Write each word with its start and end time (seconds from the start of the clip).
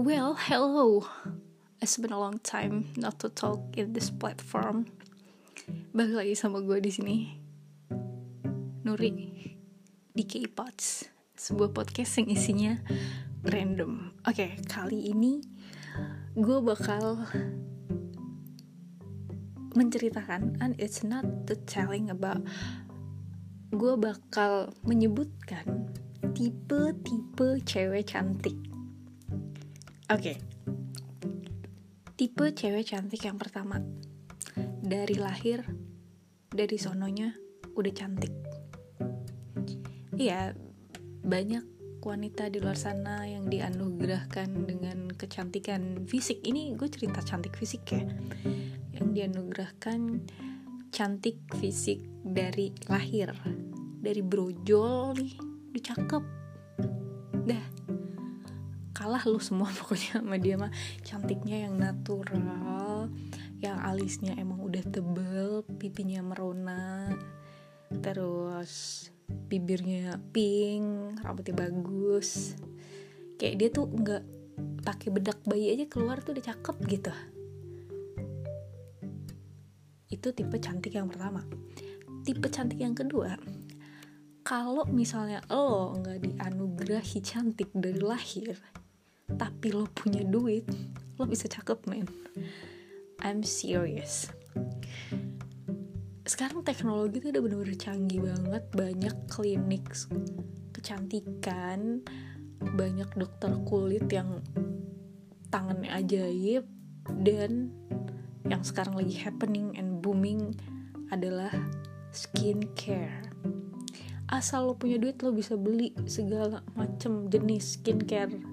Well, 0.00 0.32
hello. 0.32 1.04
It's 1.76 2.00
been 2.00 2.08
a 2.08 2.16
long 2.16 2.40
time 2.40 2.88
not 2.96 3.20
to 3.20 3.28
talk 3.28 3.60
in 3.76 3.92
this 3.92 4.08
platform. 4.08 4.88
Balik 5.92 6.24
lagi 6.24 6.34
sama 6.40 6.64
gue 6.64 6.80
di 6.80 6.88
sini. 6.88 7.16
Nuri 8.80 9.12
di 10.16 10.24
K-Pods, 10.24 11.04
sebuah 11.36 11.76
podcast 11.76 12.16
yang 12.16 12.32
isinya 12.32 12.72
random. 13.44 14.16
Oke, 14.24 14.56
kali 14.64 15.12
ini 15.12 15.44
gue 16.32 16.58
bakal 16.64 17.20
menceritakan 19.76 20.64
and 20.64 20.80
it's 20.80 21.04
not 21.04 21.28
the 21.44 21.60
telling 21.68 22.08
about 22.08 22.40
gue 23.68 24.00
bakal 24.00 24.72
menyebutkan 24.80 25.92
tipe-tipe 26.32 27.60
cewek 27.68 28.08
cantik. 28.08 28.69
Oke. 30.10 30.34
Tipe 32.18 32.46
cewek 32.50 32.82
cantik 32.82 33.22
yang 33.22 33.38
pertama. 33.38 33.78
Dari 34.82 35.14
lahir 35.14 35.62
dari 36.50 36.74
sononya 36.74 37.30
udah 37.78 37.92
cantik. 37.94 38.34
Iya, 40.18 40.52
banyak 41.22 41.62
wanita 42.02 42.50
di 42.50 42.58
luar 42.58 42.74
sana 42.74 43.22
yang 43.22 43.46
dianugerahkan 43.46 44.66
dengan 44.66 45.14
kecantikan 45.14 46.02
fisik. 46.10 46.42
Ini 46.42 46.74
gue 46.74 46.90
cerita 46.90 47.22
cantik 47.22 47.54
fisik 47.54 47.86
ya. 47.94 48.02
Yang 48.98 49.08
dianugerahkan 49.14 50.26
cantik 50.90 51.38
fisik 51.54 52.02
dari 52.26 52.74
lahir. 52.90 53.30
Dari 54.02 54.26
brojol 54.26 55.14
nih, 55.14 55.32
udah 55.70 55.82
cakep. 55.86 56.39
Kalah 59.00 59.24
lu 59.24 59.40
semua 59.40 59.72
pokoknya 59.80 60.20
sama 60.20 60.36
dia 60.36 60.60
mah. 60.60 60.68
Cantiknya 61.00 61.64
yang 61.64 61.80
natural 61.80 63.08
yang 63.64 63.80
alisnya 63.80 64.36
emang 64.36 64.60
udah 64.60 64.84
tebel 64.84 65.64
pipinya 65.80 66.20
merona 66.20 67.12
terus 68.04 69.08
bibirnya 69.48 70.20
pink 70.36 71.16
rambutnya 71.24 71.56
bagus. 71.56 72.60
Kayak 73.40 73.56
dia 73.56 73.68
tuh 73.72 73.88
nggak 73.88 74.24
pakai 74.84 75.08
bedak 75.08 75.40
bayi 75.48 75.72
aja 75.72 75.88
keluar 75.88 76.20
tuh 76.20 76.36
udah 76.36 76.44
cakep 76.52 76.76
gitu. 76.92 77.12
Itu 80.12 80.28
tipe 80.36 80.60
cantik 80.60 80.92
yang 80.92 81.08
pertama. 81.08 81.40
Tipe 82.20 82.52
cantik 82.52 82.84
yang 82.84 82.92
kedua 82.92 83.32
kalau 84.40 84.82
misalnya 84.88 85.44
lo 85.46 85.94
nggak 85.94 86.26
dianugerahi 86.26 87.20
cantik 87.22 87.70
dari 87.70 88.00
lahir 88.02 88.56
tapi 89.36 89.70
lo 89.70 89.86
punya 89.92 90.24
duit 90.24 90.64
lo 91.20 91.28
bisa 91.28 91.44
cakep 91.46 91.84
men. 91.84 92.08
I'm 93.20 93.44
serious. 93.44 94.32
Sekarang 96.24 96.64
teknologi 96.64 97.20
tuh 97.20 97.36
udah 97.36 97.42
bener-bener 97.44 97.76
canggih 97.76 98.24
banget. 98.24 98.64
Banyak 98.72 99.16
klinik 99.28 99.84
kecantikan 100.72 102.00
banyak 102.60 103.08
dokter 103.16 103.52
kulit 103.68 104.08
yang 104.08 104.40
tangannya 105.52 105.92
ajaib 105.92 106.64
dan 107.24 107.72
yang 108.48 108.64
sekarang 108.64 108.96
lagi 108.96 109.16
happening 109.16 109.76
and 109.76 110.00
booming 110.00 110.56
adalah 111.12 111.52
skincare. 112.16 113.28
Asal 114.30 114.70
lo 114.70 114.74
punya 114.78 114.96
duit 114.96 115.18
lo 115.20 115.34
bisa 115.34 115.58
beli 115.58 115.92
segala 116.06 116.62
macem 116.78 117.26
jenis 117.28 117.76
skincare 117.76 118.49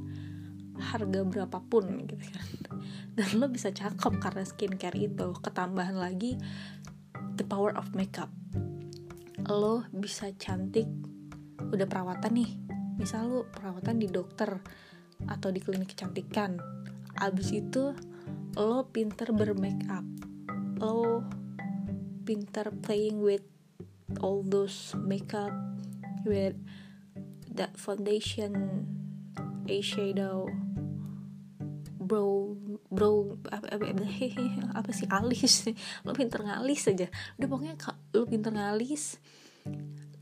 harga 0.79 1.21
berapapun 1.25 2.05
gitu 2.05 2.15
kan. 2.17 2.45
Dan 3.17 3.29
lo 3.41 3.49
bisa 3.49 3.73
cakep 3.73 4.21
karena 4.21 4.43
skincare 4.45 4.97
itu. 4.97 5.33
Ketambahan 5.41 5.97
lagi 5.97 6.37
the 7.35 7.45
power 7.45 7.73
of 7.73 7.93
makeup. 7.97 8.29
Lo 9.49 9.85
bisa 9.93 10.33
cantik 10.37 10.87
udah 11.61 11.87
perawatan 11.89 12.33
nih. 12.33 12.51
Misal 12.97 13.29
lo 13.29 13.41
perawatan 13.49 14.01
di 14.01 14.07
dokter 14.09 14.61
atau 15.25 15.49
di 15.49 15.59
klinik 15.61 15.93
kecantikan. 15.93 16.57
Abis 17.17 17.53
itu 17.53 17.93
lo 18.57 18.89
pinter 18.89 19.33
bermakeup. 19.33 20.05
Lo 20.77 21.25
pinter 22.25 22.69
playing 22.83 23.23
with 23.23 23.45
all 24.19 24.43
those 24.45 24.93
makeup 24.99 25.51
with 26.23 26.55
that 27.51 27.73
foundation 27.79 28.85
eyeshadow 29.67 30.47
bro 32.07 32.55
bro 32.87 33.35
apa 33.51 33.67
apa, 33.75 33.85
apa, 34.71 34.89
sih 34.97 35.07
alis 35.11 35.67
lo 36.07 36.15
pinter 36.15 36.39
ngalis 36.39 36.87
aja. 36.87 37.11
Udah 37.35 37.47
pokoknya 37.51 37.75
lo 38.15 38.23
pinter 38.23 38.51
ngalis 38.55 39.19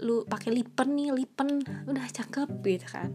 lu 0.02 0.26
pakai 0.26 0.50
lipen 0.50 0.98
nih 0.98 1.14
lipen. 1.14 1.62
Udah 1.86 2.10
cakep 2.10 2.50
gitu 2.66 2.88
kan. 2.90 3.12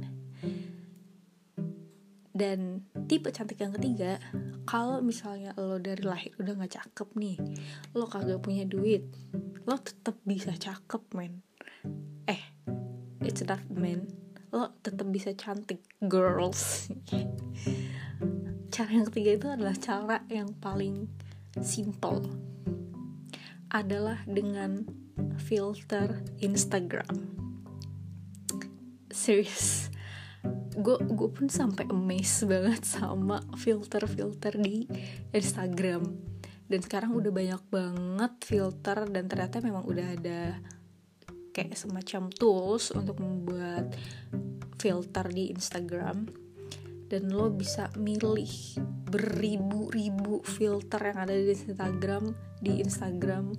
Dan 2.31 2.87
tipe 3.11 3.35
cantik 3.35 3.59
yang 3.59 3.75
ketiga 3.75 4.23
kalau 4.65 5.03
misalnya 5.03 5.51
lo 5.59 5.83
dari 5.83 6.07
lahir 6.07 6.31
udah 6.39 6.55
nggak 6.55 6.79
cakep 6.79 7.09
nih 7.19 7.37
lo 7.93 8.07
kagak 8.07 8.39
punya 8.39 8.63
duit 8.65 9.03
lo 9.67 9.77
tetap 9.83 10.15
bisa 10.23 10.55
cakep 10.55 11.03
men. 11.13 11.43
Eh 12.31 12.41
it's 13.27 13.43
not 13.43 13.67
men. 13.69 14.07
Lo 14.55 14.73
tetap 14.81 15.11
bisa 15.11 15.35
cantik 15.35 15.83
girls 16.01 16.89
cara 18.71 18.91
yang 18.95 19.07
ketiga 19.11 19.31
itu 19.35 19.47
adalah 19.51 19.77
cara 19.77 20.17
yang 20.31 20.55
paling 20.63 21.11
simple. 21.59 22.23
Adalah 23.71 24.23
dengan 24.31 24.87
filter 25.43 26.23
Instagram. 26.39 27.35
Serius. 29.11 29.91
Gue 30.79 30.97
gue 31.03 31.29
pun 31.29 31.51
sampai 31.51 31.91
amazed 31.91 32.47
banget 32.47 32.87
sama 32.87 33.43
filter-filter 33.59 34.55
di 34.55 34.87
Instagram. 35.35 36.07
Dan 36.71 36.81
sekarang 36.87 37.19
udah 37.19 37.35
banyak 37.35 37.63
banget 37.67 38.33
filter 38.47 39.03
dan 39.11 39.27
ternyata 39.27 39.59
memang 39.59 39.83
udah 39.83 40.15
ada 40.15 40.63
kayak 41.51 41.75
semacam 41.75 42.31
tools 42.31 42.95
untuk 42.95 43.19
membuat 43.19 43.91
filter 44.79 45.27
di 45.35 45.51
Instagram 45.51 46.31
dan 47.11 47.27
lo 47.35 47.51
bisa 47.51 47.91
milih 47.99 48.79
beribu-ribu 49.11 50.47
filter 50.47 51.11
yang 51.11 51.19
ada 51.27 51.35
di 51.35 51.51
Instagram 51.51 52.31
di 52.63 52.79
Instagram 52.79 53.57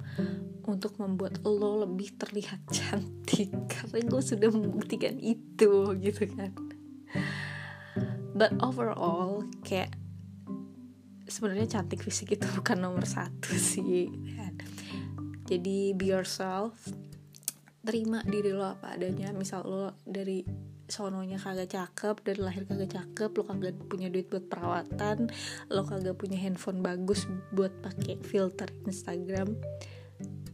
untuk 0.63 0.95
membuat 1.01 1.43
lo 1.43 1.83
lebih 1.83 2.15
terlihat 2.15 2.63
cantik. 2.77 3.51
Karena 3.67 4.07
gue 4.07 4.21
sudah 4.23 4.49
membuktikan 4.53 5.19
itu 5.19 5.91
gitu 5.99 6.23
kan. 6.31 6.55
But 8.31 8.55
overall 8.63 9.43
kayak 9.67 9.91
sebenarnya 11.27 11.79
cantik 11.79 12.07
fisik 12.07 12.39
itu 12.39 12.47
bukan 12.57 12.79
nomor 12.79 13.03
satu 13.03 13.51
sih 13.51 14.07
kan. 14.39 14.55
Jadi 15.49 15.91
be 15.91 16.15
yourself. 16.15 16.79
Terima 17.81 18.23
diri 18.23 18.55
lo 18.55 18.63
apa 18.63 18.95
adanya. 18.95 19.35
Misal 19.35 19.67
lo 19.67 19.99
dari 20.07 20.70
sononya 20.91 21.39
kagak 21.39 21.71
cakep 21.71 22.15
dari 22.27 22.39
lahir 22.43 22.67
kagak 22.67 22.91
cakep 22.91 23.31
lo 23.31 23.43
kagak 23.47 23.79
punya 23.87 24.11
duit 24.11 24.27
buat 24.27 24.51
perawatan 24.51 25.31
lo 25.71 25.87
kagak 25.87 26.19
punya 26.19 26.35
handphone 26.35 26.83
bagus 26.83 27.23
buat 27.55 27.71
pakai 27.79 28.19
filter 28.19 28.67
Instagram. 28.83 29.55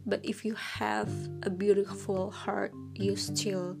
But 0.08 0.24
if 0.24 0.46
you 0.46 0.56
have 0.56 1.10
a 1.44 1.50
beautiful 1.50 2.30
heart 2.30 2.72
you 2.94 3.18
still 3.18 3.74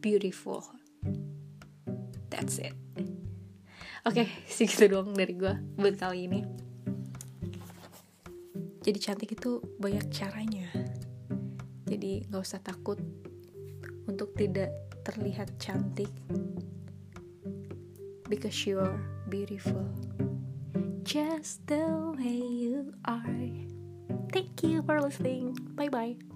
beautiful. 0.00 0.64
That's 2.32 2.58
it. 2.58 2.74
Oke 4.02 4.24
okay, 4.24 4.28
segitu 4.50 4.90
doang 4.90 5.14
dari 5.14 5.36
gue 5.36 5.54
buat 5.78 5.94
kali 6.00 6.26
ini. 6.26 6.40
Jadi 8.82 8.98
cantik 8.98 9.30
itu 9.38 9.62
banyak 9.78 10.10
caranya. 10.10 10.66
Jadi 11.86 12.26
nggak 12.26 12.42
usah 12.42 12.58
takut 12.58 12.98
untuk 14.10 14.34
tidak 14.34 14.74
terlihat 15.04 15.54
cantik. 15.58 16.10
Because 18.26 18.56
you're 18.64 18.96
beautiful. 19.28 19.84
Just 21.04 21.66
the 21.68 21.84
way 22.16 22.40
you 22.40 22.94
are. 23.04 23.50
Thank 24.32 24.64
you 24.64 24.80
for 24.86 25.02
listening. 25.02 25.52
Bye 25.76 25.92
bye 25.92 26.31